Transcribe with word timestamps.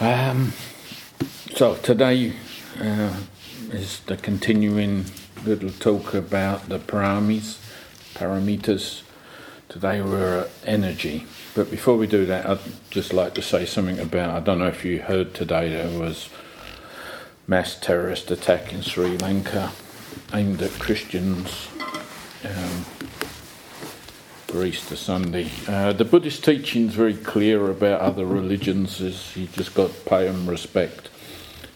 Um, 0.00 0.54
so 1.56 1.74
today 1.74 2.32
uh, 2.80 3.20
is 3.70 4.00
the 4.00 4.16
continuing 4.16 5.04
little 5.44 5.68
talk 5.68 6.14
about 6.14 6.70
the 6.70 6.78
paramis, 6.78 7.58
paramitas. 8.14 9.02
Today 9.68 10.00
we're 10.00 10.44
at 10.44 10.50
energy. 10.64 11.26
But 11.54 11.70
before 11.70 11.98
we 11.98 12.06
do 12.06 12.24
that, 12.24 12.48
I'd 12.48 12.60
just 12.88 13.12
like 13.12 13.34
to 13.34 13.42
say 13.42 13.66
something 13.66 13.98
about 13.98 14.30
I 14.30 14.40
don't 14.40 14.58
know 14.58 14.68
if 14.68 14.86
you 14.86 15.02
heard 15.02 15.34
today 15.34 15.68
there 15.68 15.98
was 15.98 16.30
mass 17.46 17.78
terrorist 17.78 18.30
attack 18.30 18.72
in 18.72 18.80
Sri 18.80 19.18
Lanka 19.18 19.70
aimed 20.32 20.62
at 20.62 20.70
Christians 20.78 21.68
um, 22.42 22.86
for 24.50 24.64
Easter 24.64 24.96
Sunday. 24.96 25.48
Uh, 25.68 25.92
the 25.92 26.04
Buddhist 26.04 26.42
teaching 26.44 26.88
is 26.88 26.94
very 26.94 27.14
clear 27.14 27.70
about 27.70 28.00
other 28.00 28.24
religions 28.24 29.00
is 29.00 29.36
you 29.36 29.46
just 29.46 29.74
got 29.74 29.90
to 29.92 30.00
pay 30.00 30.26
them 30.26 30.48
respect 30.48 31.08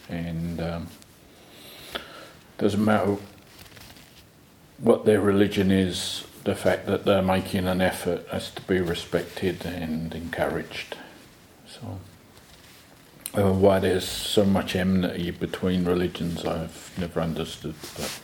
and 0.09 0.59
um, 0.59 0.87
doesn't 2.57 2.83
matter 2.83 3.15
what 4.79 5.05
their 5.05 5.21
religion 5.21 5.71
is 5.71 6.25
the 6.43 6.53
fact 6.53 6.85
that 6.87 7.05
they're 7.05 7.21
making 7.21 7.65
an 7.65 7.79
effort 7.79 8.27
has 8.27 8.51
to 8.51 8.61
be 8.63 8.81
respected 8.81 9.65
and 9.65 10.13
encouraged. 10.13 10.97
So, 11.67 11.99
uh, 13.41 13.53
why 13.53 13.79
there's 13.79 14.07
so 14.07 14.43
much 14.43 14.75
enmity 14.75 15.31
between 15.31 15.85
religions, 15.85 16.45
I've 16.45 16.91
never 16.97 17.21
understood. 17.21 17.75
But 17.95 18.19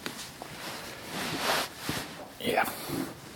yeah, 2.41 2.69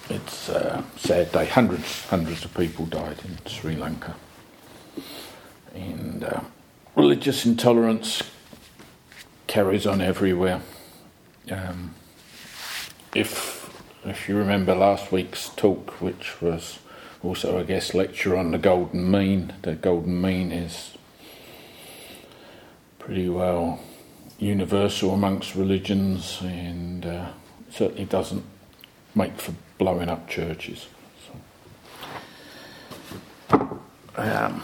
it's 0.09 0.49
a 0.49 0.83
sad 0.97 1.31
day. 1.31 1.45
Hundreds, 1.45 2.05
hundreds 2.05 2.45
of 2.45 2.53
people 2.53 2.85
died 2.85 3.17
in 3.25 3.37
Sri 3.45 3.75
Lanka, 3.75 4.15
and 5.73 6.23
uh, 6.23 6.41
religious 6.95 7.45
intolerance 7.45 8.21
carries 9.47 9.85
on 9.85 10.01
everywhere. 10.01 10.61
Um, 11.51 11.95
if 13.13 13.55
if 14.05 14.29
you 14.29 14.37
remember 14.37 14.75
last 14.75 15.11
week's 15.11 15.49
talk, 15.49 16.01
which 16.01 16.41
was 16.41 16.79
also 17.23 17.57
a 17.57 17.63
guest 17.63 17.95
lecture 17.95 18.37
on 18.37 18.51
the 18.51 18.57
golden 18.57 19.09
mean, 19.09 19.53
the 19.63 19.73
golden 19.73 20.21
mean 20.21 20.51
is 20.51 20.95
pretty 22.99 23.29
well 23.29 23.79
universal 24.37 25.13
amongst 25.13 25.55
religions 25.55 26.39
and 26.41 27.05
uh, 27.05 27.29
certainly 27.71 28.05
doesn't 28.05 28.43
make 29.15 29.39
for 29.39 29.53
blowing 29.77 30.09
up 30.09 30.27
churches. 30.29 30.87
So, 33.49 33.79
um, 34.15 34.63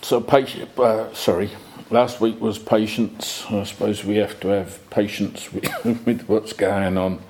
so 0.00 0.20
patient, 0.20 0.78
uh, 0.78 1.12
sorry, 1.14 1.50
last 1.90 2.20
week 2.20 2.40
was 2.40 2.58
patience. 2.58 3.44
I 3.50 3.64
suppose 3.64 4.04
we 4.04 4.16
have 4.16 4.38
to 4.40 4.48
have 4.48 4.90
patience 4.90 5.52
with, 5.52 5.84
with 6.06 6.28
what's 6.28 6.52
going 6.52 6.98
on 6.98 7.20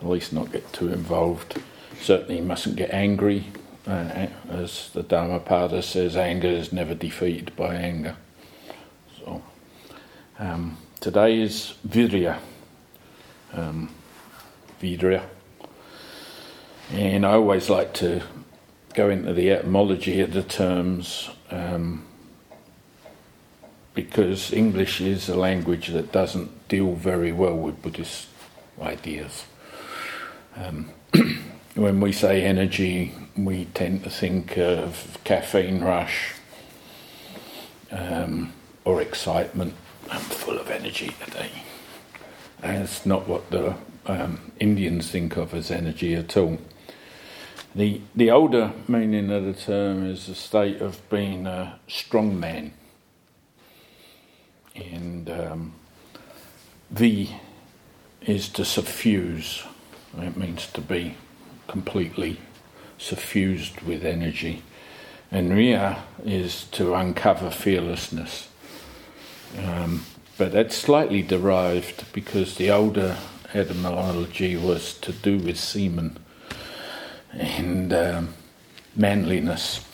at 0.00 0.06
least 0.08 0.32
not 0.32 0.52
get 0.52 0.72
too 0.72 0.92
involved. 0.92 1.60
Certainly 2.00 2.40
mustn't 2.42 2.76
get 2.76 2.90
angry. 2.90 3.46
Uh, 3.86 4.26
as 4.48 4.90
the 4.92 5.02
Dhammapada 5.02 5.82
says, 5.82 6.16
anger 6.16 6.48
is 6.48 6.72
never 6.72 6.94
defeated 6.94 7.54
by 7.56 7.74
anger. 7.76 8.16
So, 9.18 9.42
um, 10.38 10.76
today 11.00 11.40
is 11.40 11.74
Virya. 11.86 12.38
Um. 13.52 13.90
And 16.92 17.26
I 17.26 17.32
always 17.32 17.68
like 17.68 17.94
to 17.94 18.22
go 18.94 19.10
into 19.10 19.32
the 19.32 19.50
etymology 19.50 20.20
of 20.20 20.32
the 20.32 20.42
terms 20.42 21.28
um, 21.50 22.04
because 23.94 24.52
English 24.52 25.00
is 25.00 25.28
a 25.28 25.36
language 25.36 25.88
that 25.88 26.12
doesn't 26.12 26.68
deal 26.68 26.94
very 26.94 27.32
well 27.32 27.56
with 27.56 27.82
Buddhist 27.82 28.28
ideas. 28.80 29.44
Um, 30.56 30.90
when 31.74 32.00
we 32.00 32.12
say 32.12 32.42
energy, 32.42 33.14
we 33.36 33.64
tend 33.66 34.04
to 34.04 34.10
think 34.10 34.56
of 34.56 35.18
caffeine 35.24 35.80
rush 35.82 36.34
um, 37.90 38.52
or 38.84 39.02
excitement. 39.02 39.74
I'm 40.10 40.20
full 40.20 40.58
of 40.58 40.70
energy 40.70 41.10
today. 41.24 41.50
It's 42.62 43.04
not 43.04 43.26
what 43.26 43.50
the 43.50 43.74
um, 44.06 44.52
Indians 44.60 45.10
think 45.10 45.36
of 45.36 45.52
as 45.52 45.70
energy 45.70 46.14
at 46.14 46.36
all. 46.36 46.58
The, 47.76 48.00
the 48.14 48.30
older 48.30 48.72
meaning 48.88 49.30
of 49.30 49.44
the 49.44 49.52
term 49.52 50.06
is 50.06 50.30
a 50.30 50.34
state 50.34 50.80
of 50.80 51.06
being 51.10 51.46
a 51.46 51.78
strong 51.86 52.40
man. 52.40 52.72
And 54.74 55.28
um, 55.28 55.74
V 56.90 57.36
is 58.22 58.48
to 58.48 58.64
suffuse 58.64 59.62
it 60.18 60.38
means 60.38 60.66
to 60.68 60.80
be 60.80 61.16
completely 61.68 62.40
suffused 62.96 63.82
with 63.82 64.06
energy. 64.06 64.62
And 65.30 65.52
Riya 65.52 65.98
is 66.24 66.64
to 66.72 66.94
uncover 66.94 67.50
fearlessness. 67.50 68.48
Um, 69.62 70.06
but 70.38 70.52
that's 70.52 70.78
slightly 70.78 71.20
derived 71.20 72.10
because 72.14 72.56
the 72.56 72.70
older 72.70 73.18
etymology 73.52 74.56
was 74.56 74.94
to 75.00 75.12
do 75.12 75.36
with 75.36 75.60
semen 75.60 76.18
and 77.38 77.92
um, 77.92 78.34
manliness. 78.94 79.84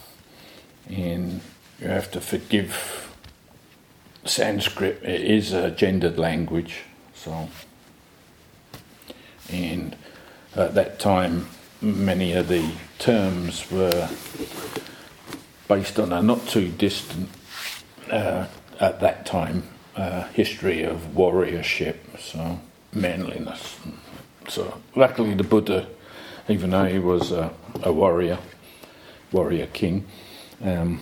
And 0.88 1.40
you 1.80 1.88
have 1.88 2.10
to 2.12 2.20
forgive 2.20 3.08
Sanskrit, 4.24 5.02
it 5.02 5.20
is 5.20 5.52
a 5.52 5.70
gendered 5.70 6.18
language, 6.18 6.82
so. 7.14 7.48
And 9.50 9.96
at 10.54 10.74
that 10.74 11.00
time, 11.00 11.48
many 11.80 12.32
of 12.34 12.48
the 12.48 12.70
terms 12.98 13.68
were 13.70 14.08
based 15.66 15.98
on 15.98 16.12
a 16.12 16.22
not 16.22 16.46
too 16.46 16.68
distant, 16.68 17.28
uh, 18.10 18.46
at 18.78 19.00
that 19.00 19.26
time, 19.26 19.64
uh, 19.96 20.24
history 20.28 20.84
of 20.84 20.98
warriorship, 21.14 21.96
so 22.18 22.60
manliness. 22.92 23.76
So, 24.48 24.80
luckily, 24.94 25.34
the 25.34 25.44
Buddha, 25.44 25.86
even 26.48 26.70
though 26.70 26.84
he 26.84 26.98
was 26.98 27.32
a, 27.32 27.52
a 27.82 27.92
warrior, 27.92 28.38
warrior 29.30 29.66
king, 29.66 30.06
um, 30.62 31.00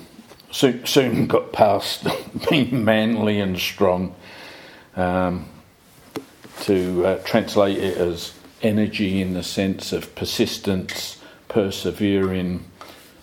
soon, 0.51 0.85
soon 0.87 1.27
got 1.27 1.53
past 1.53 2.07
being 2.51 2.85
manly 2.85 3.41
and 3.41 3.59
strong 3.59 4.15
um, 4.97 5.49
to 6.63 7.07
uh, 7.07 7.19
translate 7.25 7.79
it 7.79 7.97
as 7.97 8.35
energy 8.63 9.21
in 9.21 9.35
the 9.35 9.43
sense 9.43 9.93
of 9.93 10.15
persistence, 10.15 11.19
persevering, 11.49 12.65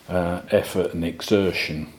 uh, 0.09 0.41
effort, 0.51 0.93
and 0.93 1.03
exertion. 1.05 1.91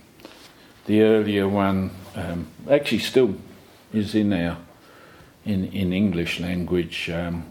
The 0.86 1.02
earlier 1.02 1.48
one 1.48 1.90
um, 2.14 2.48
actually 2.70 3.00
still 3.00 3.36
is 3.92 4.14
in 4.14 4.32
our 4.32 4.56
in 5.44 5.66
in 5.66 5.92
English 5.92 6.40
language. 6.40 7.10
Um, 7.10 7.44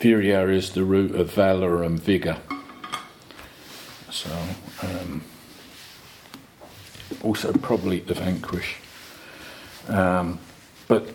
virya 0.00 0.50
is 0.50 0.70
the 0.70 0.82
root 0.82 1.14
of 1.14 1.32
valor 1.32 1.82
and 1.82 2.00
vigor. 2.00 2.38
So 4.10 4.30
um, 4.82 5.22
also 7.22 7.52
probably 7.52 8.00
to 8.00 8.14
vanquish. 8.14 8.76
Um, 9.88 10.38
but 10.88 11.14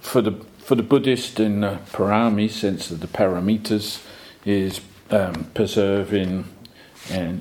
for 0.00 0.20
the 0.20 0.32
for 0.58 0.74
the 0.74 0.82
Buddhist 0.82 1.38
in 1.38 1.60
the 1.60 1.78
parami 1.92 2.50
sense 2.50 2.90
of 2.90 3.00
the 3.00 3.06
paramitas 3.06 4.04
is 4.44 4.80
um, 5.10 5.50
preserving 5.54 6.44
and 7.08 7.40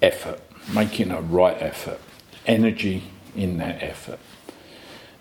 effort, 0.00 0.40
making 0.72 1.10
a 1.10 1.20
right 1.20 1.60
effort, 1.60 2.00
energy 2.46 3.04
in 3.34 3.58
that 3.58 3.82
effort. 3.82 4.20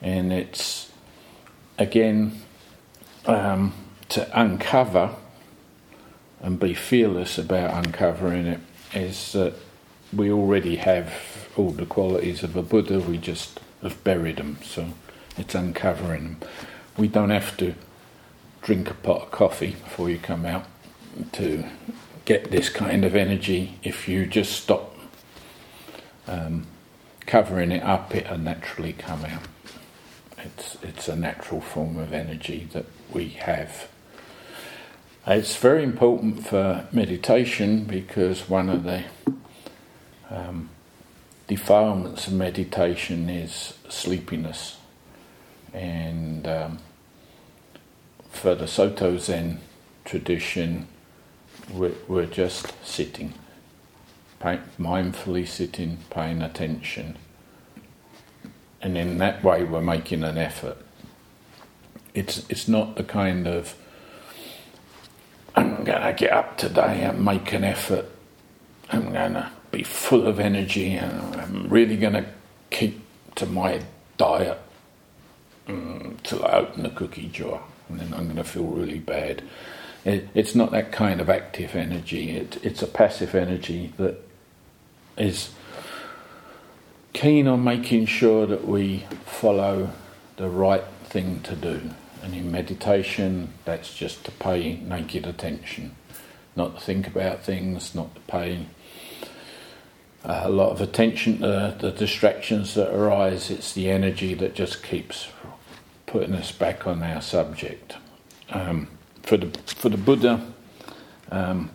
And 0.02 0.31
it's 0.31 0.92
again 1.78 2.42
um, 3.25 3.74
to 4.10 4.40
uncover 4.40 5.16
and 6.42 6.60
be 6.60 6.74
fearless 6.74 7.38
about 7.38 7.86
uncovering 7.86 8.46
it 8.46 8.60
is 8.94 9.31
that 9.34 9.54
we 10.13 10.31
already 10.31 10.75
have 10.78 11.12
all 11.57 11.72
the 11.72 11.86
qualities 11.86 12.44
of 12.44 12.56
a 12.56 12.62
Buddha, 12.62 13.00
we 13.00 13.18
just 13.18 13.60
have 13.81 14.04
buried 14.04 14.38
them, 14.38 14.57
so 14.63 14.90
it's 15.38 15.56
uncovering 15.56 16.24
them 16.40 16.50
we 16.98 17.07
don't 17.07 17.30
have 17.30 17.56
to 17.57 17.75
drink 18.62 18.90
a 18.90 18.94
pot 18.94 19.24
of 19.24 19.31
coffee 19.31 19.72
before 19.84 20.10
you 20.10 20.18
come 20.18 20.46
out 20.46 20.66
to 21.34 21.66
get 22.25 22.51
this 22.51 22.69
kind 22.69 23.06
of 23.06 23.16
energy. 23.16 23.78
If 23.84 24.08
you 24.08 24.25
just 24.25 24.54
stop 24.54 24.96
um, 26.28 26.66
covering 27.25 27.72
it 27.72 27.84
up, 27.84 28.16
it'll 28.16 28.38
naturally 28.38 28.94
come 28.94 29.25
out. 29.25 29.44
It's, 30.38 30.78
it's 30.81 31.08
a 31.08 31.16
natural 31.16 31.62
form 31.62 31.98
of 31.98 32.13
energy 32.13 32.68
that 32.74 32.86
we 33.12 33.30
have. 33.30 33.90
It's 35.27 35.56
very 35.56 35.83
important 35.83 36.45
for 36.45 36.88
meditation 36.92 37.86
because 37.86 38.48
one 38.48 38.69
of 38.69 38.83
the 38.83 39.06
um, 40.30 40.69
defilements 41.48 42.27
of 42.27 42.33
meditation 42.33 43.27
is 43.27 43.74
sleepiness. 43.89 44.77
And 45.74 46.48
um, 46.48 46.80
for 48.30 48.54
the 48.54 48.68
Soto 48.68 49.18
Zen 49.18 49.62
tradition, 50.04 50.88
we're, 51.74 51.95
we're 52.07 52.27
just 52.27 52.74
sitting, 52.86 53.33
pay, 54.39 54.60
mindfully 54.80 55.48
sitting, 55.48 55.98
paying 56.12 56.44
attention. 56.44 57.18
And 58.80 58.95
in 58.95 59.18
that 59.18 59.44
way, 59.44 59.63
we're 59.63 59.81
making 59.81 60.24
an 60.24 60.38
effort. 60.38 60.77
It's, 62.13 62.48
it's 62.48 62.68
not 62.68 62.95
the 62.95 63.04
kind 63.04 63.48
of, 63.48 63.74
going 65.86 66.02
to 66.02 66.14
get 66.14 66.32
up 66.32 66.58
today 66.58 67.04
and 67.04 67.24
make 67.24 67.54
an 67.54 67.64
effort. 67.64 68.06
I'm 68.92 69.14
going 69.14 69.34
to 69.34 69.52
be 69.72 69.84
full 69.84 70.28
of 70.28 70.40
energy 70.40 70.94
and 70.94 71.36
I'm 71.36 71.70
really 71.70 71.98
going 71.98 72.14
to 72.14 72.26
keep 72.70 73.02
to 73.36 73.46
my 73.46 73.82
diet 74.18 74.60
until 75.68 76.40
mm, 76.40 76.46
I 76.46 76.54
open 76.54 76.84
the 76.84 76.90
cookie 76.90 77.28
jar 77.28 77.62
and 77.90 78.00
then 78.00 78.14
I'm 78.14 78.26
going 78.26 78.38
to 78.38 78.44
feel 78.44 78.66
really 78.66 79.00
bad. 79.00 79.44
It, 80.04 80.30
it's 80.34 80.56
not 80.56 80.72
that 80.72 80.92
kind 80.92 81.20
of 81.20 81.30
active 81.30 81.76
energy. 81.76 82.32
It, 82.32 82.58
it's 82.64 82.82
a 82.82 82.88
passive 82.88 83.34
energy 83.34 83.94
that 83.98 84.22
is 85.18 85.52
keen 87.14 87.48
on 87.48 87.64
making 87.64 88.06
sure 88.06 88.46
that 88.46 88.68
we 88.68 89.06
follow 89.26 89.92
the 90.38 90.50
right 90.50 90.84
thing 91.06 91.42
to 91.42 91.56
do. 91.56 91.92
And 92.25 92.33
in 92.33 92.51
meditation, 92.51 93.54
that's 93.66 93.94
just 93.94 94.25
to 94.25 94.31
pay 94.31 94.77
naked 94.77 95.27
attention, 95.27 95.95
not 96.56 96.75
to 96.75 96.81
think 96.81 97.06
about 97.06 97.44
things, 97.44 97.94
not 97.94 98.16
to 98.16 98.22
pay 98.22 98.66
uh, 100.24 100.42
a 100.44 100.50
lot 100.50 100.72
of 100.72 100.81
attention 100.81 101.42
to 101.42 101.75
the 101.80 101.92
distractions 101.92 102.74
that 102.74 102.92
arise. 102.92 103.51
It's 103.51 103.74
the 103.74 103.92
energy 103.92 104.33
that 104.33 104.56
just 104.56 104.81
keeps 104.81 105.27
putting 106.07 106.33
us 106.33 106.51
back 106.51 106.88
on 106.88 107.04
our 107.04 107.22
subject. 107.22 107.95
Um, 108.50 108.88
for 109.22 109.38
the 109.38 109.56
for 109.68 109.89
the 109.89 109.98
Buddha, 109.98 110.51
um, 111.30 111.69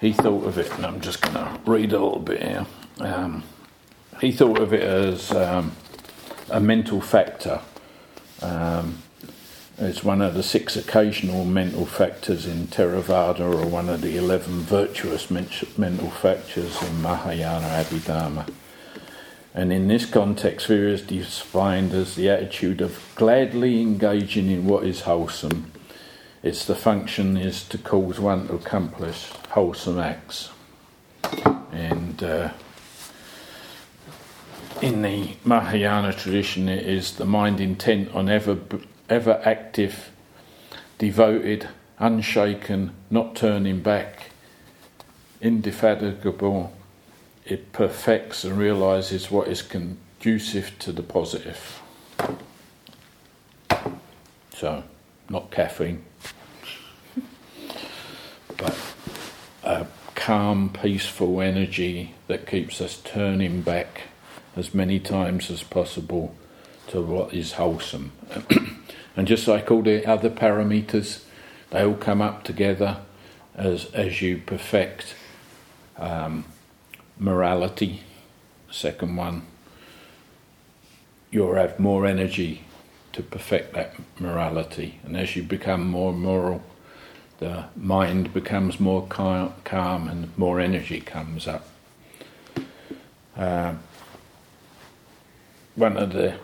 he 0.00 0.12
thought 0.12 0.44
of 0.44 0.58
it, 0.58 0.72
and 0.72 0.86
I'm 0.86 1.00
just 1.00 1.22
going 1.22 1.34
to 1.34 1.60
read 1.66 1.92
a 1.92 2.00
little 2.00 2.18
bit 2.18 2.42
here. 2.42 2.66
Um, 2.98 3.44
he 4.20 4.32
thought 4.32 4.60
of 4.60 4.72
it 4.72 4.82
as 4.82 5.30
um, 5.30 5.70
a 6.50 6.58
mental 6.58 7.00
factor. 7.00 7.60
Um, 8.42 9.02
it's 9.78 10.02
one 10.02 10.20
of 10.20 10.34
the 10.34 10.42
six 10.42 10.76
occasional 10.76 11.44
mental 11.44 11.86
factors 11.86 12.46
in 12.46 12.66
Theravada, 12.66 13.40
or 13.40 13.66
one 13.66 13.88
of 13.88 14.00
the 14.00 14.16
eleven 14.16 14.60
virtuous 14.60 15.30
mental 15.30 16.10
factors 16.10 16.82
in 16.82 17.02
Mahayana 17.02 17.66
Abhidharma. 17.66 18.52
And 19.54 19.72
in 19.72 19.88
this 19.88 20.06
context, 20.06 20.68
virya 20.68 20.92
is 20.92 21.02
defined 21.02 21.92
as 21.92 22.14
the 22.14 22.28
attitude 22.28 22.80
of 22.80 23.00
gladly 23.14 23.80
engaging 23.80 24.50
in 24.50 24.66
what 24.66 24.84
is 24.84 25.02
wholesome 25.02 25.72
it's 26.42 26.64
the 26.64 26.74
function 26.74 27.36
is 27.36 27.64
to 27.64 27.78
cause 27.78 28.20
one 28.20 28.46
to 28.48 28.54
accomplish 28.54 29.30
wholesome 29.50 29.98
acts. 29.98 30.50
And 31.72 32.22
uh, 32.22 32.50
in 34.80 35.02
the 35.02 35.36
Mahayana 35.44 36.12
tradition, 36.12 36.68
it 36.68 36.86
is 36.86 37.14
the 37.14 37.24
mind 37.24 37.60
intent 37.60 38.14
on 38.14 38.28
ever, 38.28 38.56
ever 39.08 39.40
active, 39.44 40.10
devoted, 40.98 41.68
unshaken, 41.98 42.92
not 43.10 43.34
turning 43.34 43.80
back, 43.80 44.30
indefatigable. 45.40 46.72
It 47.44 47.72
perfects 47.72 48.44
and 48.44 48.58
realizes 48.58 49.30
what 49.30 49.48
is 49.48 49.62
conducive 49.62 50.78
to 50.80 50.92
the 50.92 51.02
positive. 51.02 51.80
So, 54.54 54.82
not 55.30 55.50
caffeine 55.50 56.04
but 58.56 58.76
a 59.62 59.86
calm, 60.14 60.68
peaceful 60.70 61.40
energy 61.40 62.14
that 62.26 62.46
keeps 62.46 62.80
us 62.80 63.00
turning 63.04 63.62
back 63.62 64.02
as 64.56 64.74
many 64.74 64.98
times 64.98 65.50
as 65.50 65.62
possible 65.62 66.34
to 66.88 67.00
what 67.00 67.32
is 67.32 67.52
wholesome. 67.52 68.12
and 69.18 69.26
just 69.26 69.48
like 69.48 69.68
all 69.68 69.82
the 69.82 70.06
other 70.06 70.30
paramitas, 70.30 71.24
they 71.70 71.84
all 71.84 71.94
come 71.94 72.22
up 72.22 72.44
together 72.44 72.98
as 73.56 73.86
as 73.86 74.22
you 74.22 74.38
perfect 74.38 75.16
um, 75.96 76.44
morality. 77.18 78.02
Second 78.70 79.16
one, 79.16 79.42
you'll 81.32 81.56
have 81.56 81.80
more 81.80 82.06
energy 82.06 82.62
to 83.12 83.24
perfect 83.24 83.74
that 83.74 83.96
morality, 84.20 85.00
and 85.02 85.16
as 85.16 85.34
you 85.34 85.42
become 85.42 85.84
more 85.88 86.12
moral, 86.12 86.62
the 87.40 87.64
mind 87.74 88.32
becomes 88.32 88.78
more 88.78 89.04
calm 89.08 90.08
and 90.08 90.38
more 90.38 90.60
energy 90.60 91.00
comes 91.00 91.48
up. 91.48 91.66
Uh, 93.36 93.74
one 95.74 95.96
of 95.96 96.12
the 96.12 96.38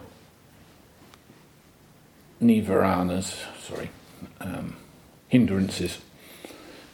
nivaranas, 2.45 3.43
sorry, 3.61 3.91
um, 4.41 4.77
hindrances 5.29 5.99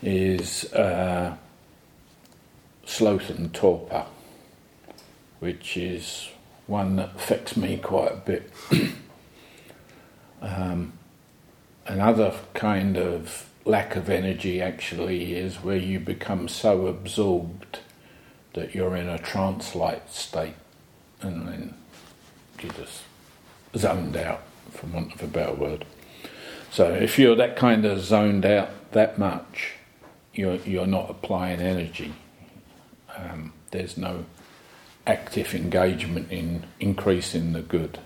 is 0.02 0.73
uh, 0.73 1.37
sloth 2.87 3.29
and 3.31 3.52
torpor, 3.52 4.06
which 5.41 5.76
is 5.76 6.29
one 6.67 6.97
that 6.97 7.11
affects 7.17 7.56
me 7.56 7.76
quite 7.76 8.12
a 8.12 8.17
bit. 8.17 8.50
um, 10.41 10.93
another 11.87 12.32
kind 12.55 12.97
of 12.97 13.50
lack 13.64 13.97
of 13.97 14.08
energy 14.08 14.62
actually 14.62 15.35
is 15.35 15.56
where 15.56 15.76
you 15.76 15.99
become 15.99 16.49
so 16.49 16.87
absorbed 16.87 17.81
that 18.55 18.75
you're 18.75 18.97
in 18.97 19.08
a 19.08 19.19
trance 19.19 19.75
like 19.75 20.02
state 20.08 20.55
and 21.23 21.47
then 21.47 21.75
you 22.62 22.70
just 22.70 23.02
zoned 23.76 24.17
out, 24.17 24.43
from 24.70 24.93
want 24.93 25.14
of 25.14 25.22
a 25.22 25.26
better 25.26 25.55
word. 25.55 25.84
So 26.70 26.93
if 26.93 27.19
you're 27.19 27.37
that 27.37 27.56
kind 27.56 27.84
of 27.84 28.00
zoned 28.00 28.46
out 28.46 28.93
that 28.93 29.19
much, 29.19 29.75
you're, 30.34 30.56
you're 30.56 30.87
not 30.87 31.11
applying 31.11 31.61
energy. 31.61 32.14
Um, 33.17 33.52
there's 33.70 33.96
no 33.96 34.25
active 35.06 35.55
engagement 35.55 36.30
in 36.30 36.64
increasing 36.78 37.52
the 37.52 37.62
good. 37.62 37.99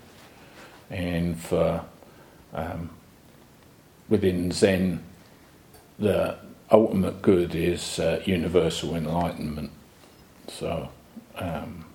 And 0.89 1.39
for 1.39 1.85
um, 2.53 2.89
within 4.09 4.51
Zen, 4.51 5.03
the 5.99 6.37
ultimate 6.71 7.21
good 7.21 7.55
is 7.55 7.99
uh, 7.99 8.21
universal 8.25 8.95
enlightenment. 8.95 9.71
So 10.47 10.89
um, 11.35 11.85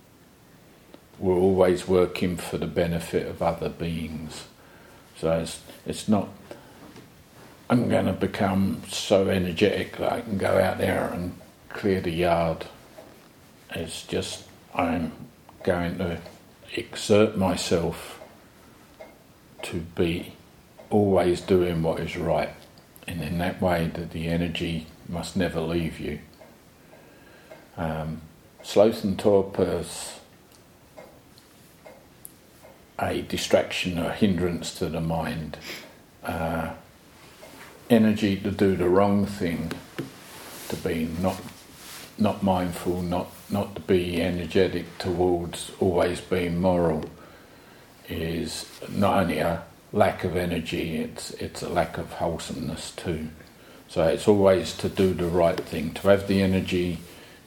we're 1.19 1.35
always 1.35 1.87
working 1.87 2.37
for 2.37 2.57
the 2.57 2.67
benefit 2.67 3.27
of 3.27 3.41
other 3.41 3.69
beings. 3.69 4.45
So 5.21 5.31
it's, 5.33 5.61
it's 5.85 6.07
not, 6.07 6.29
I'm 7.69 7.89
going 7.89 8.07
to 8.07 8.13
become 8.13 8.81
so 8.89 9.29
energetic 9.29 9.97
that 9.97 10.11
I 10.11 10.21
can 10.21 10.39
go 10.39 10.57
out 10.57 10.79
there 10.79 11.11
and 11.13 11.37
clear 11.69 12.01
the 12.01 12.09
yard. 12.09 12.65
It's 13.69 14.01
just, 14.07 14.45
I'm 14.73 15.11
going 15.61 15.99
to 15.99 16.19
exert 16.73 17.37
myself 17.37 18.19
to 19.61 19.81
be 19.81 20.33
always 20.89 21.39
doing 21.39 21.83
what 21.83 21.99
is 21.99 22.17
right 22.17 22.49
and 23.07 23.21
in 23.21 23.37
that 23.37 23.61
way 23.61 23.91
that 23.93 24.09
the 24.13 24.25
energy 24.27 24.87
must 25.07 25.37
never 25.37 25.61
leave 25.61 25.99
you. 25.99 26.17
Um, 27.77 28.21
sloth 28.63 29.03
and 29.03 29.19
torpor 29.19 29.85
a 33.01 33.21
distraction 33.23 33.97
or 33.97 34.11
hindrance 34.11 34.75
to 34.75 34.87
the 34.87 35.01
mind. 35.01 35.57
Uh, 36.23 36.71
energy 37.89 38.37
to 38.37 38.51
do 38.51 38.75
the 38.75 38.87
wrong 38.87 39.25
thing, 39.25 39.71
to 40.69 40.75
be 40.77 41.09
not 41.21 41.41
not 42.17 42.43
mindful, 42.43 43.01
not 43.01 43.27
not 43.49 43.75
to 43.75 43.81
be 43.81 44.21
energetic 44.21 44.97
towards 44.97 45.71
always 45.79 46.21
being 46.21 46.59
moral, 46.61 47.03
is 48.07 48.65
not 48.89 49.17
only 49.17 49.39
a 49.39 49.63
lack 49.93 50.23
of 50.23 50.37
energy, 50.37 50.97
it's, 50.97 51.31
it's 51.31 51.61
a 51.61 51.69
lack 51.69 51.97
of 51.97 52.13
wholesomeness 52.13 52.91
too. 52.91 53.27
So 53.87 54.07
it's 54.07 54.27
always 54.27 54.73
to 54.77 54.89
do 54.89 55.13
the 55.13 55.27
right 55.27 55.59
thing, 55.59 55.93
to 55.95 56.07
have 56.07 56.27
the 56.27 56.41
energy 56.41 56.99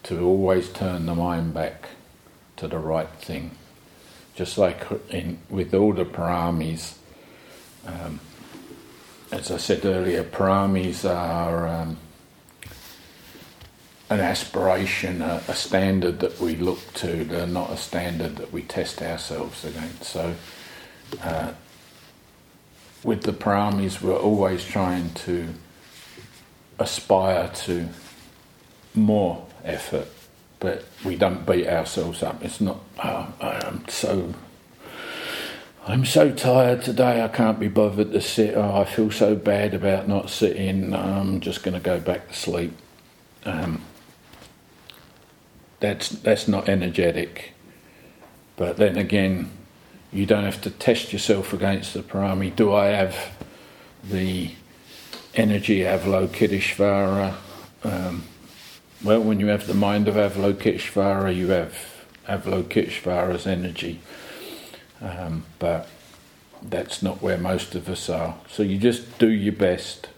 to 0.05 0.23
always 0.23 0.69
turn 0.69 1.07
the 1.07 1.15
mind 1.15 1.55
back 1.55 1.89
to 2.57 2.69
the 2.69 2.79
right 2.79 3.09
thing. 3.09 3.53
Just 4.35 4.59
like 4.59 4.85
in, 5.11 5.39
with 5.49 5.75
all 5.75 5.93
the 5.93 6.05
paramis, 6.05 6.97
um, 7.87 8.21
as 9.31 9.51
I 9.51 9.59
said 9.59 9.85
earlier, 9.85 10.25
paramis 10.25 11.09
are 11.09 11.69
um, 11.69 11.97
an 14.11 14.21
aspiration, 14.21 15.23
a, 15.23 15.43
a, 15.49 15.55
standard 15.55 16.21
that 16.21 16.41
we 16.41 16.57
look 16.57 16.93
to. 16.95 17.25
They're 17.25 17.47
not 17.47 17.71
a 17.71 17.77
standard 17.77 18.37
that 18.37 18.53
we 18.53 18.63
test 18.63 19.03
ourselves 19.03 19.65
against. 19.65 20.05
So, 20.05 20.35
uh, 21.23 21.53
with 23.03 23.23
the 23.23 23.33
paramis, 23.33 24.01
we're 24.01 24.19
always 24.19 24.65
trying 24.65 25.13
to 25.15 25.49
aspire 26.79 27.51
to 27.55 27.89
more 28.95 29.47
effort, 29.65 30.09
but 30.61 30.85
we 31.05 31.17
don't 31.17 31.47
beat 31.47 31.67
ourselves 31.67 32.23
up. 32.23 32.45
It's 32.45 32.61
not, 32.61 32.81
oh, 33.03 33.33
I'm 33.41 33.87
so. 33.89 34.35
I'm 35.87 36.07
so 36.07 36.33
tired 36.33 36.83
today, 36.83 37.23
I 37.23 37.29
can't 37.29 37.61
be 37.61 37.69
bothered 37.69 38.13
to 38.13 38.21
sit. 38.23 38.57
Oh, 38.57 38.81
I 38.81 38.87
feel 38.87 39.11
so 39.11 39.35
bad 39.35 39.75
about 39.75 40.09
not 40.09 40.31
sitting. 40.31 40.95
I'm 40.95 41.41
just 41.41 41.63
going 41.63 41.75
to 41.75 41.81
go 41.81 42.01
back 42.01 42.29
to 42.29 42.35
sleep. 42.35 42.73
Um, 43.45 43.83
that's 45.81 46.09
that's 46.09 46.49
not 46.49 46.71
energetic. 46.71 47.53
But 48.57 48.79
then 48.79 48.97
again, 48.97 49.51
you 50.11 50.25
don't 50.25 50.45
have 50.45 50.63
to 50.63 50.71
test 50.71 51.13
yourself 51.13 51.53
against 51.53 51.93
the 51.93 52.03
parami. 52.03 52.55
Do 52.55 52.73
I 52.73 52.87
have 52.87 53.37
the 54.05 54.53
energy 55.35 55.81
Avalokiteshvara? 55.81 57.35
Um, 57.83 58.25
well, 59.05 59.21
when 59.21 59.39
you 59.39 59.49
have 59.49 59.67
the 59.67 59.75
mind 59.75 60.09
of 60.09 60.15
Avalokiteshvara, 60.15 61.35
you 61.37 61.49
have 61.49 61.77
Avalokiteshvara's 62.27 63.47
energy. 63.47 64.01
Um, 65.01 65.45
but 65.59 65.89
that's 66.63 67.03
not 67.03 67.21
where 67.21 67.37
most 67.37 67.75
of 67.75 67.89
us 67.89 68.09
are. 68.09 68.37
So 68.49 68.63
you 68.63 68.79
just 68.79 69.19
do 69.19 69.29
your 69.29 69.53
best, 69.53 70.09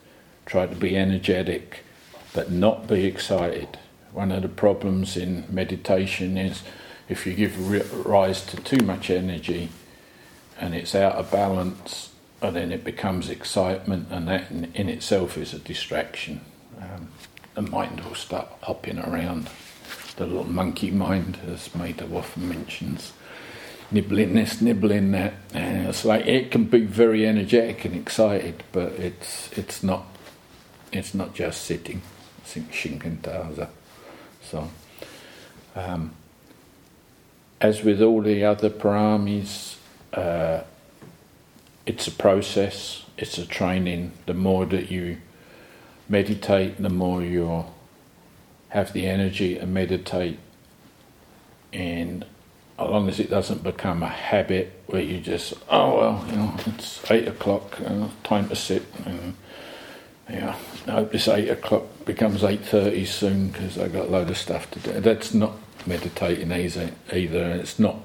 try 0.44 0.66
to 0.66 0.76
be 0.76 0.96
energetic, 0.96 1.84
but 2.32 2.52
not 2.52 2.86
be 2.86 3.04
excited. 3.04 3.78
One 4.12 4.30
of 4.30 4.42
the 4.42 4.48
problems 4.48 5.16
in 5.16 5.44
meditation 5.50 6.38
is 6.38 6.62
if 7.08 7.26
you 7.26 7.34
give 7.34 8.06
rise 8.06 8.44
to 8.46 8.56
too 8.56 8.84
much 8.84 9.10
energy 9.10 9.70
and 10.58 10.74
it's 10.74 10.94
out 10.94 11.14
of 11.14 11.30
balance, 11.30 12.10
and 12.40 12.54
then 12.54 12.70
it 12.70 12.84
becomes 12.84 13.28
excitement, 13.28 14.08
and 14.10 14.28
that 14.28 14.50
in, 14.50 14.88
itself 14.88 15.36
is 15.36 15.52
a 15.52 15.58
distraction. 15.58 16.40
Um, 16.80 17.08
the 17.56 17.62
mind 17.62 18.00
will 18.00 18.14
start 18.14 18.48
hopping 18.62 18.98
around. 18.98 19.48
The 20.16 20.26
little 20.26 20.44
monkey 20.44 20.90
mind, 20.90 21.38
as 21.50 21.74
Maida 21.74 22.06
often 22.14 22.48
mentions, 22.48 23.12
nibbling 23.90 24.34
this, 24.34 24.60
nibbling 24.60 25.12
that. 25.12 25.34
And 25.52 25.88
it's 25.88 26.04
like 26.04 26.26
it 26.26 26.50
can 26.50 26.64
be 26.64 26.84
very 26.84 27.26
energetic 27.26 27.84
and 27.84 27.96
excited, 27.96 28.62
but 28.72 28.92
it's 28.92 29.50
it's 29.58 29.82
not 29.82 30.06
it's 30.92 31.14
not 31.14 31.34
just 31.34 31.62
sitting. 31.62 32.02
I 32.42 32.46
think 32.46 32.72
Shikantaza. 32.72 33.68
So, 34.42 34.70
um, 35.74 36.12
as 37.60 37.82
with 37.82 38.02
all 38.02 38.22
the 38.22 38.44
other 38.44 38.70
paramis, 38.70 39.76
uh, 40.12 40.60
it's 41.86 42.06
a 42.06 42.12
process, 42.12 43.04
it's 43.16 43.38
a 43.38 43.46
training. 43.46 44.12
The 44.26 44.34
more 44.34 44.66
that 44.66 44.90
you 44.90 45.18
meditate, 46.08 46.80
the 46.80 46.90
more 46.90 47.22
you 47.22 47.64
have 48.68 48.92
the 48.92 49.06
energy 49.06 49.56
to 49.56 49.66
meditate, 49.66 50.38
and 51.72 52.24
as 52.78 52.90
long 52.90 53.08
as 53.08 53.18
it 53.18 53.30
doesn't 53.30 53.62
become 53.62 54.02
a 54.02 54.08
habit 54.08 54.82
where 54.86 55.02
you 55.02 55.20
just, 55.20 55.54
oh 55.70 55.96
well, 55.98 56.26
you 56.28 56.36
know, 56.36 56.54
it's 56.66 57.10
eight 57.10 57.26
o'clock, 57.26 57.80
uh, 57.80 58.08
time 58.22 58.48
to 58.48 58.56
sit, 58.56 58.82
and 59.04 59.34
yeah, 60.28 60.56
I 60.86 60.90
hope 60.90 61.12
this 61.12 61.28
eight 61.28 61.48
o'clock 61.48 61.84
becomes 62.04 62.44
eight 62.44 62.64
thirty 62.64 63.04
soon 63.04 63.48
because 63.48 63.78
I've 63.78 63.92
got 63.92 64.08
a 64.08 64.10
load 64.10 64.30
of 64.30 64.36
stuff 64.36 64.70
to 64.72 64.80
do. 64.80 65.00
That's 65.00 65.32
not 65.32 65.52
meditating 65.86 66.52
either. 66.52 66.90
Either 67.12 67.50
it's 67.52 67.78
not 67.78 67.96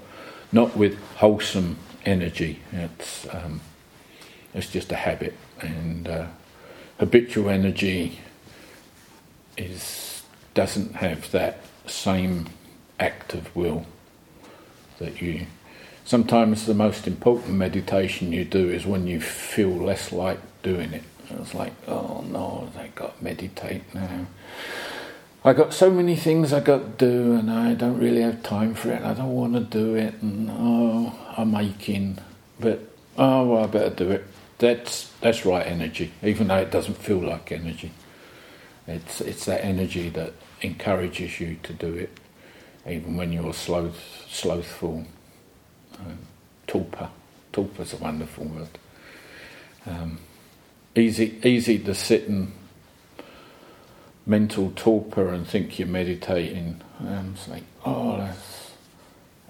not 0.52 0.76
with 0.76 0.98
wholesome 1.16 1.78
energy. 2.04 2.60
It's 2.72 3.26
um, 3.32 3.60
it's 4.54 4.70
just 4.70 4.92
a 4.92 4.96
habit, 4.96 5.34
and 5.60 6.08
uh, 6.08 6.26
habitual 6.98 7.48
energy 7.48 8.20
is 9.56 10.22
doesn't 10.54 10.96
have 10.96 11.30
that 11.32 11.60
same 11.86 12.46
act 13.00 13.34
of 13.34 13.54
will 13.56 13.86
that 14.98 15.20
you. 15.22 15.46
Sometimes 16.04 16.66
the 16.66 16.74
most 16.74 17.06
important 17.06 17.54
meditation 17.54 18.32
you 18.32 18.44
do 18.44 18.68
is 18.68 18.84
when 18.84 19.06
you 19.06 19.20
feel 19.20 19.70
less 19.70 20.12
like 20.12 20.40
doing 20.62 20.92
it 20.92 21.04
I 21.32 21.40
was 21.40 21.54
like, 21.54 21.72
oh 21.88 22.24
no, 22.28 22.68
I 22.78 22.88
got 22.88 23.18
to 23.18 23.24
meditate 23.24 23.94
now. 23.94 24.26
I 25.44 25.52
got 25.54 25.74
so 25.74 25.90
many 25.90 26.14
things 26.14 26.52
I 26.52 26.60
got 26.60 26.98
to 26.98 27.06
do, 27.06 27.32
and 27.34 27.50
I 27.50 27.74
don't 27.74 27.98
really 27.98 28.20
have 28.20 28.42
time 28.42 28.74
for 28.74 28.92
it. 28.92 29.02
I 29.02 29.14
don't 29.14 29.34
want 29.34 29.54
to 29.54 29.60
do 29.60 29.94
it, 29.96 30.14
and 30.22 30.50
oh, 30.52 31.14
I'm 31.36 31.54
aching, 31.54 32.18
but 32.60 32.80
oh, 33.18 33.46
well, 33.48 33.64
I 33.64 33.66
better 33.66 33.90
do 33.90 34.10
it. 34.10 34.24
That's 34.62 35.08
that's 35.20 35.44
right 35.44 35.66
energy, 35.66 36.12
even 36.22 36.46
though 36.46 36.58
it 36.58 36.70
doesn't 36.70 36.94
feel 36.94 37.18
like 37.18 37.50
energy. 37.50 37.90
It's 38.86 39.20
it's 39.20 39.46
that 39.46 39.64
energy 39.64 40.08
that 40.10 40.34
encourages 40.60 41.40
you 41.40 41.56
to 41.64 41.72
do 41.72 41.92
it, 41.94 42.20
even 42.86 43.16
when 43.16 43.32
you're 43.32 43.54
sloth, 43.54 43.98
slothful. 44.30 45.04
Um, 45.98 46.18
torpor, 46.68 47.08
torpor's 47.52 47.92
a 47.92 47.96
wonderful 47.96 48.44
word. 48.44 48.78
Um, 49.84 50.18
easy 50.94 51.40
easy 51.42 51.80
to 51.80 51.92
sit 51.92 52.26
in 52.26 52.52
mental 54.24 54.72
torpor 54.76 55.30
and 55.30 55.44
think 55.44 55.80
you're 55.80 55.88
meditating. 55.88 56.80
And 57.00 57.34
it's 57.34 57.48
like, 57.48 57.64
oh, 57.84 58.16
there's 58.18 58.70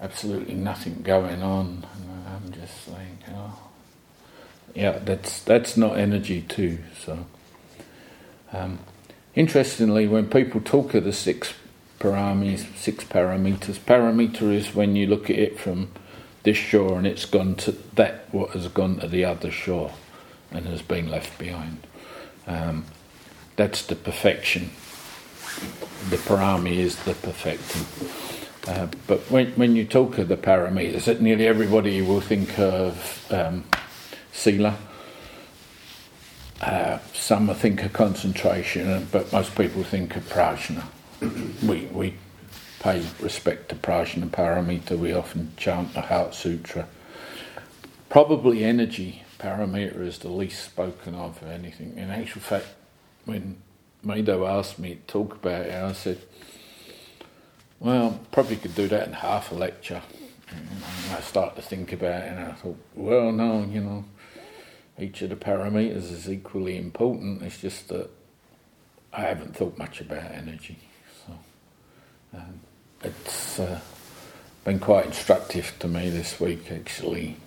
absolutely 0.01 0.55
nothing 0.55 1.03
going 1.03 1.43
on. 1.43 1.85
And 2.01 2.27
I'm 2.27 2.51
just 2.51 2.87
like, 2.87 3.29
oh, 3.29 3.59
yeah, 4.73 4.99
that's 5.03 5.41
that's 5.43 5.77
not 5.77 5.97
energy 5.97 6.41
too. 6.41 6.79
So, 6.99 7.25
um, 8.51 8.79
interestingly, 9.35 10.07
when 10.07 10.27
people 10.29 10.61
talk 10.61 10.93
of 10.93 11.03
the 11.03 11.13
six 11.13 11.53
paramis, 11.99 12.65
six 12.75 13.03
paramitas, 13.03 13.79
paramita 13.79 14.53
is 14.53 14.73
when 14.73 14.95
you 14.95 15.07
look 15.07 15.29
at 15.29 15.37
it 15.37 15.59
from 15.59 15.89
this 16.43 16.57
shore 16.57 16.97
and 16.97 17.07
it's 17.07 17.25
gone 17.25 17.55
to 17.55 17.71
that 17.95 18.25
what 18.31 18.51
has 18.51 18.67
gone 18.67 18.99
to 18.99 19.07
the 19.07 19.23
other 19.25 19.51
shore 19.51 19.91
and 20.51 20.65
has 20.65 20.81
been 20.81 21.09
left 21.09 21.37
behind. 21.39 21.85
Um, 22.47 22.85
that's 23.55 23.85
the 23.85 23.95
perfection. 23.95 24.71
The 26.09 26.17
parami 26.17 26.77
is 26.77 26.95
the 27.03 27.13
perfecting. 27.13 27.85
Uh, 28.67 28.87
but 29.07 29.19
when, 29.29 29.51
when 29.51 29.75
you 29.75 29.85
talk 29.85 30.17
of 30.17 30.27
the 30.27 30.37
paramitas, 30.37 31.19
nearly 31.19 31.47
everybody 31.47 32.01
will 32.01 32.21
think 32.21 32.57
of 32.59 33.25
um, 33.31 33.63
sila. 34.33 34.77
Uh, 36.59 36.99
some 37.13 37.49
I 37.49 37.53
think 37.53 37.83
of 37.83 37.93
concentration, 37.93 39.07
but 39.11 39.31
most 39.31 39.55
people 39.55 39.83
think 39.83 40.15
of 40.15 40.23
prajna. 40.29 40.83
we, 41.63 41.85
we 41.85 42.15
pay 42.79 43.05
respect 43.21 43.69
to 43.69 43.75
prajna 43.75 44.29
paramita. 44.29 44.97
We 44.97 45.13
often 45.13 45.53
chant 45.55 45.93
the 45.93 46.01
Heart 46.01 46.35
Sutra. 46.35 46.87
Probably 48.09 48.63
energy 48.63 49.23
paramita 49.39 49.99
is 50.01 50.19
the 50.19 50.29
least 50.29 50.63
spoken 50.63 51.15
of 51.15 51.41
or 51.43 51.47
anything. 51.47 51.97
In 51.97 52.09
actual 52.09 52.41
fact, 52.41 52.67
when 53.25 53.57
Mado 54.01 54.45
asked 54.45 54.79
me 54.79 54.95
to 54.95 55.01
talk 55.01 55.35
about 55.35 55.65
it, 55.65 55.73
I 55.73 55.91
said, 55.93 56.19
well, 57.79 58.19
probably 58.31 58.55
could 58.55 58.75
do 58.75 58.87
that 58.87 59.07
in 59.07 59.13
half 59.13 59.51
a 59.51 59.55
lecture. 59.55 60.01
And 60.49 60.69
I 61.11 61.21
started 61.21 61.55
to 61.55 61.61
think 61.61 61.91
about 61.91 62.23
it 62.23 62.31
and 62.31 62.39
I 62.39 62.51
thought, 62.53 62.77
well, 62.95 63.31
no, 63.31 63.63
you 63.63 63.81
know, 63.81 64.05
each 64.99 65.21
of 65.21 65.29
the 65.29 65.35
paramitas 65.35 66.11
is 66.11 66.29
equally 66.29 66.77
important. 66.77 67.41
It's 67.41 67.59
just 67.59 67.89
that 67.89 68.09
I 69.11 69.21
haven't 69.21 69.55
thought 69.55 69.77
much 69.77 70.01
about 70.01 70.31
energy. 70.31 70.77
So 71.25 71.33
um, 72.35 72.59
it's 73.03 73.59
uh, 73.59 73.79
been 74.63 74.79
quite 74.79 75.05
instructive 75.07 75.73
to 75.79 75.87
me 75.87 76.09
this 76.09 76.39
week, 76.39 76.71
actually, 76.71 77.37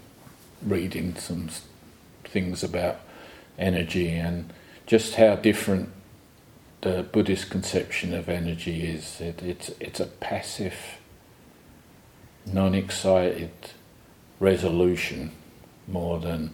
reading 0.63 1.17
some 1.17 1.49
things 2.25 2.63
about 2.63 3.01
energy 3.59 4.11
and 4.11 4.53
just 4.87 5.15
how 5.15 5.37
different 5.37 5.91
the 6.83 7.03
Buddhist 7.03 7.51
conception 7.51 8.15
of 8.15 8.29
energy 8.29 8.87
is. 8.87 9.21
It, 9.21 9.43
it's, 9.43 9.71
it's 9.81 10.01
a 10.01 10.07
passive, 10.07 10.99
non 12.45 12.75
excited 12.75 13.51
resolution 14.39 15.33
more 15.89 16.21
than 16.21 16.53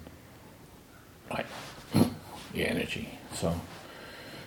like 1.32 1.46
the 2.52 2.68
energy. 2.68 3.08
So, 3.34 3.60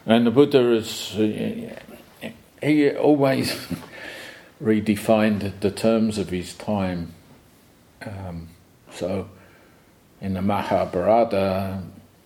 and 0.05 0.27
the 0.27 0.31
Buddha 0.31 0.73
is, 0.73 1.15
uh, 1.15 2.29
he 2.61 2.91
always 2.91 3.67
redefined 4.61 5.59
the 5.59 5.71
terms 5.71 6.17
of 6.17 6.29
his 6.29 6.53
time. 6.53 7.13
Um, 8.05 8.49
so, 8.91 9.29
in 10.21 10.33
the 10.33 10.41
Mahabharata, 10.41 11.81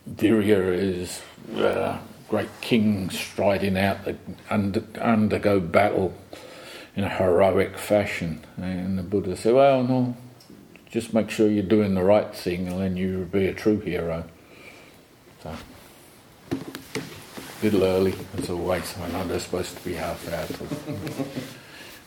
Virya 0.09 0.73
is 0.73 1.21
uh, 1.55 1.99
great 2.27 2.49
king 2.61 3.09
striding 3.09 3.77
out 3.77 4.05
to 4.05 4.15
under, 4.49 4.83
undergo 5.01 5.59
battle 5.59 6.13
in 6.95 7.03
a 7.03 7.09
heroic 7.09 7.77
fashion. 7.77 8.45
And 8.57 8.97
the 8.97 9.03
Buddha 9.03 9.35
said, 9.35 9.53
Well, 9.53 9.83
no, 9.83 10.17
just 10.89 11.13
make 11.13 11.29
sure 11.29 11.49
you're 11.49 11.63
doing 11.63 11.93
the 11.93 12.03
right 12.03 12.33
thing 12.33 12.67
and 12.67 12.79
then 12.79 12.97
you'll 12.97 13.25
be 13.25 13.47
a 13.47 13.53
true 13.53 13.79
hero. 13.79 14.25
So, 15.41 15.55
a 16.51 17.63
little 17.63 17.83
early, 17.85 18.13
as 18.37 18.49
always. 18.49 18.97
I 18.97 19.09
know 19.09 19.25
they're 19.25 19.39
supposed 19.39 19.77
to 19.77 19.85
be 19.85 19.93
half 19.93 20.27
hour. 20.27 20.45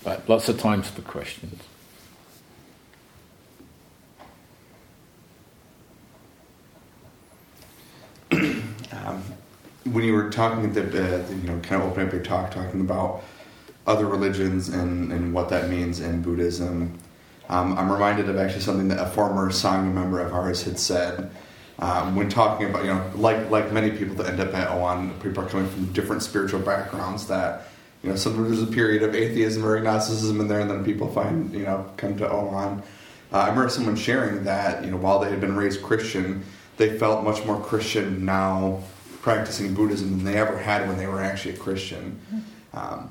but 0.04 0.28
lots 0.28 0.50
of 0.50 0.60
times 0.60 0.88
for 0.88 1.00
questions. 1.00 1.62
um, 8.32 9.22
when 9.84 10.04
you 10.04 10.12
were 10.12 10.28
talking, 10.28 10.66
at 10.66 10.74
the, 10.74 11.24
uh, 11.24 11.28
you 11.30 11.48
know, 11.48 11.58
kind 11.60 11.80
of 11.82 11.90
opening 11.90 12.08
up 12.08 12.12
your 12.12 12.22
talk, 12.22 12.50
talking 12.50 12.82
about 12.82 13.22
other 13.86 14.04
religions 14.06 14.68
and, 14.68 15.10
and 15.10 15.32
what 15.32 15.48
that 15.48 15.70
means 15.70 16.00
in 16.00 16.20
Buddhism, 16.20 16.98
um, 17.48 17.78
I'm 17.78 17.90
reminded 17.90 18.28
of 18.28 18.36
actually 18.36 18.60
something 18.60 18.88
that 18.88 19.00
a 19.00 19.08
former 19.08 19.50
Sangha 19.50 19.90
member 19.90 20.20
of 20.20 20.34
ours 20.34 20.64
had 20.64 20.78
said 20.78 21.30
um, 21.78 22.14
when 22.16 22.28
talking 22.28 22.68
about, 22.68 22.84
you 22.84 22.92
know, 22.92 23.10
like 23.14 23.50
like 23.50 23.72
many 23.72 23.90
people 23.90 24.14
that 24.16 24.26
end 24.26 24.40
up 24.40 24.54
at 24.54 24.70
Oan, 24.70 25.18
people 25.20 25.44
are 25.44 25.48
coming 25.48 25.68
from 25.68 25.92
different 25.92 26.22
spiritual 26.22 26.60
backgrounds. 26.60 27.26
That 27.26 27.68
you 28.02 28.10
know, 28.10 28.16
sometimes 28.16 28.48
there's 28.48 28.68
a 28.68 28.72
period 28.72 29.02
of 29.02 29.14
atheism 29.14 29.64
or 29.64 29.76
agnosticism 29.76 30.40
in 30.40 30.48
there, 30.48 30.60
and 30.60 30.70
then 30.70 30.84
people 30.84 31.08
find, 31.08 31.52
you 31.52 31.62
know, 31.62 31.90
come 31.96 32.16
to 32.18 32.30
Oan. 32.30 32.82
Uh, 33.32 33.36
I 33.36 33.48
remember 33.48 33.70
someone 33.70 33.96
sharing 33.96 34.44
that, 34.44 34.84
you 34.84 34.90
know, 34.90 34.96
while 34.96 35.20
they 35.20 35.30
had 35.30 35.40
been 35.40 35.56
raised 35.56 35.82
Christian, 35.82 36.44
they 36.76 36.98
felt 36.98 37.24
much 37.24 37.44
more 37.46 37.58
Christian 37.60 38.24
now 38.24 38.82
practicing 39.22 39.72
Buddhism 39.72 40.10
than 40.10 40.24
they 40.24 40.38
ever 40.38 40.58
had 40.58 40.88
when 40.88 40.98
they 40.98 41.06
were 41.06 41.22
actually 41.22 41.54
a 41.54 41.58
Christian. 41.58 42.20
Um, 42.74 43.10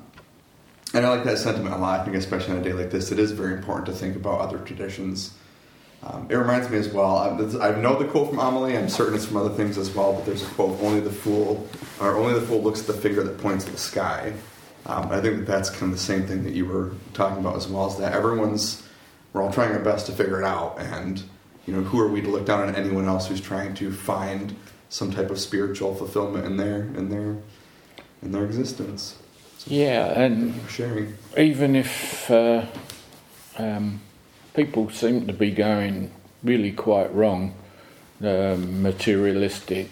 and 0.94 1.06
I 1.06 1.08
like 1.08 1.24
that 1.24 1.38
sentiment 1.38 1.74
a 1.74 1.78
lot. 1.78 2.00
I 2.00 2.04
think, 2.04 2.16
especially 2.16 2.54
on 2.54 2.60
a 2.60 2.62
day 2.62 2.74
like 2.74 2.90
this, 2.90 3.10
it 3.10 3.18
is 3.18 3.32
very 3.32 3.54
important 3.54 3.86
to 3.86 3.92
think 3.92 4.14
about 4.14 4.40
other 4.40 4.58
traditions. 4.58 5.34
Um, 6.04 6.26
it 6.28 6.34
reminds 6.34 6.68
me 6.68 6.78
as 6.78 6.88
well. 6.88 7.16
I, 7.16 7.68
I 7.68 7.80
know 7.80 7.96
the 7.96 8.06
quote 8.06 8.30
from 8.30 8.38
Amelie. 8.40 8.76
I'm 8.76 8.88
certain 8.88 9.14
it's 9.14 9.26
from 9.26 9.36
other 9.36 9.54
things 9.54 9.78
as 9.78 9.94
well. 9.94 10.12
But 10.12 10.26
there's 10.26 10.42
a 10.42 10.46
quote: 10.46 10.80
"Only 10.80 11.00
the 11.00 11.12
fool, 11.12 11.68
or 12.00 12.16
only 12.16 12.34
the 12.34 12.44
fool 12.44 12.62
looks 12.62 12.80
at 12.80 12.86
the 12.88 12.94
finger 12.94 13.22
that 13.22 13.38
points 13.38 13.66
at 13.66 13.72
the 13.72 13.78
sky." 13.78 14.32
Um, 14.86 15.10
I 15.12 15.20
think 15.20 15.36
that 15.36 15.46
that's 15.46 15.70
kind 15.70 15.84
of 15.84 15.92
the 15.92 15.98
same 15.98 16.26
thing 16.26 16.42
that 16.42 16.54
you 16.54 16.66
were 16.66 16.92
talking 17.14 17.38
about 17.38 17.56
as 17.56 17.68
well. 17.68 17.86
Is 17.86 17.98
that 17.98 18.12
everyone's 18.12 18.82
we're 19.32 19.42
all 19.42 19.52
trying 19.52 19.72
our 19.72 19.78
best 19.78 20.06
to 20.06 20.12
figure 20.12 20.40
it 20.40 20.44
out, 20.44 20.78
and 20.78 21.22
you 21.66 21.74
know, 21.74 21.82
who 21.82 22.00
are 22.00 22.08
we 22.08 22.20
to 22.20 22.28
look 22.28 22.46
down 22.46 22.68
on 22.68 22.74
anyone 22.74 23.06
else 23.06 23.28
who's 23.28 23.40
trying 23.40 23.74
to 23.74 23.92
find 23.92 24.56
some 24.88 25.12
type 25.12 25.30
of 25.30 25.38
spiritual 25.38 25.94
fulfillment 25.94 26.44
in 26.44 26.56
their 26.56 26.82
in 26.96 27.08
their 27.08 27.36
in 28.22 28.32
their 28.32 28.44
existence? 28.44 29.16
Yeah, 29.66 30.20
and 30.20 30.60
sharing. 30.68 31.16
Even 31.36 31.76
if 31.76 32.28
uh, 32.30 32.66
um, 33.56 34.00
people 34.54 34.90
seem 34.90 35.26
to 35.26 35.32
be 35.32 35.50
going 35.50 36.10
really 36.42 36.72
quite 36.72 37.12
wrong, 37.14 37.54
uh, 38.22 38.56
materialistic, 38.58 39.90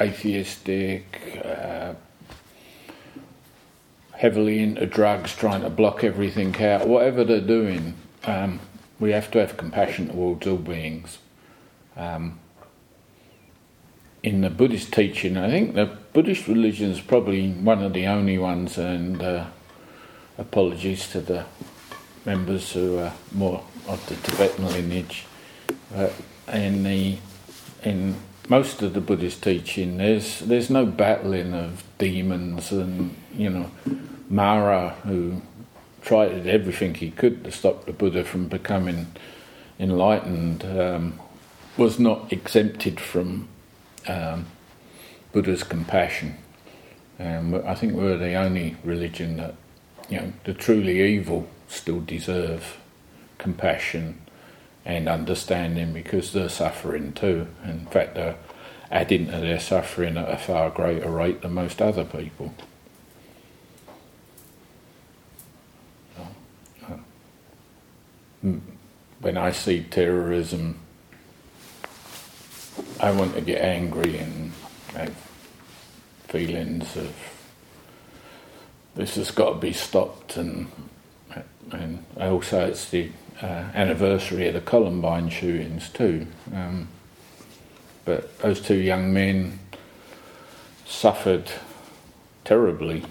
atheistic, 0.00 1.40
uh, 1.44 1.94
heavily 4.12 4.60
into 4.60 4.84
drugs, 4.86 5.34
trying 5.34 5.62
to 5.62 5.70
block 5.70 6.02
everything 6.02 6.60
out, 6.62 6.88
whatever 6.88 7.22
they're 7.24 7.40
doing, 7.40 7.94
um, 8.24 8.58
we 8.98 9.12
have 9.12 9.30
to 9.30 9.38
have 9.38 9.56
compassion 9.56 10.08
towards 10.08 10.46
all 10.46 10.56
beings. 10.56 11.18
Um, 11.96 12.40
in 14.22 14.40
the 14.40 14.50
Buddhist 14.50 14.92
teaching, 14.92 15.36
I 15.36 15.48
think 15.48 15.74
the 15.74 15.86
Buddhist 16.12 16.48
religion 16.48 16.90
is 16.90 17.00
probably 17.00 17.52
one 17.52 17.82
of 17.82 17.92
the 17.92 18.06
only 18.06 18.38
ones, 18.38 18.76
and 18.76 19.22
uh, 19.22 19.46
apologies 20.36 21.08
to 21.12 21.20
the 21.20 21.44
members 22.28 22.72
who 22.72 22.98
are 22.98 23.14
more 23.32 23.64
of 23.88 24.06
the 24.06 24.16
Tibetan 24.16 24.66
lineage. 24.66 25.24
But 25.90 26.12
in 26.52 26.82
the 26.82 27.16
in 27.82 28.16
most 28.50 28.82
of 28.82 28.92
the 28.92 29.00
Buddhist 29.00 29.42
teaching, 29.42 29.96
there's 29.96 30.40
there's 30.40 30.68
no 30.68 30.84
battling 30.84 31.54
of 31.54 31.84
demons, 31.96 32.70
and 32.70 33.16
you 33.34 33.48
know, 33.48 33.70
Mara 34.28 34.90
who 35.04 35.40
tried 36.02 36.46
everything 36.46 36.94
he 36.94 37.10
could 37.10 37.44
to 37.44 37.50
stop 37.50 37.86
the 37.86 37.92
Buddha 37.92 38.24
from 38.24 38.46
becoming 38.46 39.06
enlightened 39.78 40.64
um, 40.64 41.18
was 41.78 41.98
not 41.98 42.30
exempted 42.30 43.00
from 43.00 43.48
um, 44.06 44.46
Buddha's 45.32 45.62
compassion. 45.62 46.36
And 47.18 47.56
I 47.72 47.74
think 47.74 47.94
we're 47.94 48.18
the 48.18 48.34
only 48.34 48.76
religion 48.84 49.38
that, 49.38 49.54
you 50.08 50.18
know, 50.18 50.32
the 50.44 50.54
truly 50.54 51.02
evil 51.02 51.48
still 51.68 52.00
deserve 52.00 52.78
compassion 53.38 54.20
and 54.84 55.08
understanding 55.08 55.92
because 55.92 56.32
they're 56.32 56.48
suffering 56.48 57.12
too. 57.12 57.46
In 57.64 57.86
fact, 57.86 58.14
they're 58.14 58.36
adding 58.90 59.26
to 59.26 59.38
their 59.38 59.60
suffering 59.60 60.16
at 60.16 60.30
a 60.30 60.36
far 60.36 60.70
greater 60.70 61.10
rate 61.10 61.42
than 61.42 61.54
most 61.54 61.80
other 61.80 62.04
people. 62.04 62.54
When 69.20 69.36
I 69.36 69.50
see 69.52 69.82
terrorism 69.82 70.78
I 73.00 73.12
want 73.12 73.34
to 73.34 73.40
get 73.40 73.62
angry 73.62 74.18
and 74.18 74.52
have 74.92 75.14
feelings 76.26 76.96
of 76.96 77.14
this 78.94 79.14
has 79.14 79.30
got 79.30 79.54
to 79.54 79.58
be 79.58 79.72
stopped 79.72 80.36
and 80.36 80.66
also 82.18 82.66
it's 82.66 82.90
the 82.90 83.10
uh, 83.40 83.70
anniversary 83.74 84.48
of 84.48 84.54
the 84.54 84.60
Columbine 84.60 85.30
shootings 85.30 85.88
too. 85.90 86.26
Um, 86.52 86.88
but 88.04 88.38
those 88.38 88.60
two 88.60 88.76
young 88.76 89.12
men 89.12 89.58
suffered 90.86 91.50
terribly. 92.44 93.04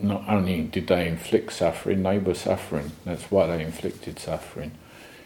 Not 0.00 0.24
only 0.28 0.62
did 0.62 0.86
they 0.86 1.08
inflict 1.08 1.52
suffering, 1.52 2.02
they 2.02 2.18
were 2.18 2.34
suffering. 2.34 2.92
That's 3.04 3.24
why 3.30 3.46
they 3.48 3.62
inflicted 3.62 4.18
suffering. 4.18 4.72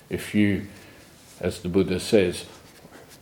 If 0.08 0.34
you, 0.34 0.66
as 1.40 1.60
the 1.60 1.68
Buddha 1.68 2.00
says, 2.00 2.46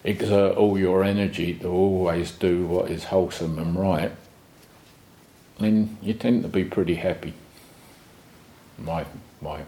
exert 0.05 0.57
all 0.57 0.79
your 0.79 1.05
energy 1.05 1.55
to 1.55 1.69
always 1.69 2.31
do 2.31 2.67
what 2.67 2.91
is 2.91 3.05
wholesome 3.05 3.59
and 3.59 3.77
right, 3.77 4.12
then 5.59 5.99
you 6.01 6.15
tend 6.15 6.43
to 6.43 6.49
be 6.49 6.65
pretty 6.65 6.97
happy. 6.97 7.35
My 8.79 9.05
my 9.43 9.65